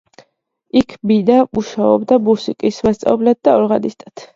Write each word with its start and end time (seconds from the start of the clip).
იქ 0.81 0.95
მიინა 1.11 1.37
მუშაობდა 1.59 2.21
მუსიკის 2.33 2.85
მასწავლებლად 2.91 3.45
და 3.49 3.61
ორღანისტად. 3.65 4.29